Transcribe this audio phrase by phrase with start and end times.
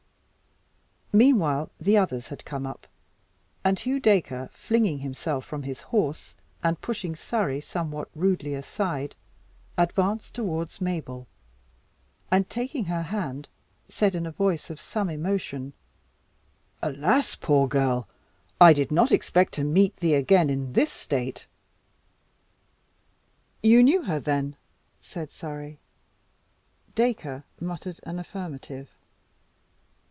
[1.13, 2.87] Meanwhile, the others had come up,
[3.65, 9.13] and Hugh Dacre, flinging himself from his horse, and pushing Surrey somewhat rudely aside,
[9.77, 11.27] advanced towards Mabel,
[12.31, 13.49] and, taking her hand,
[13.89, 15.73] said, in a voice of some emotion,
[16.81, 17.35] "Alas!
[17.35, 18.07] poor girl!
[18.61, 21.45] I did not expect to meet thee again in this state."
[23.61, 24.55] "You knew her, then?"
[25.01, 25.77] said Surrey.
[26.95, 28.89] Dacre muttered an affirmative.